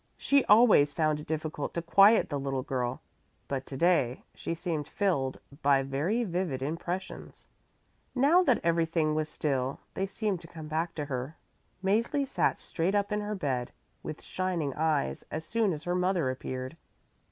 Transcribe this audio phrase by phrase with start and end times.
[0.17, 3.01] She always found it difficult to quiet the little girl,
[3.47, 7.45] but to day she seemed filled by very vivid impressions.
[8.15, 11.37] Now that everything was still, they seemed to come back to her.
[11.83, 16.31] Mäzli sat straight up in her bed with shining eyes as soon as her mother
[16.31, 16.77] appeared.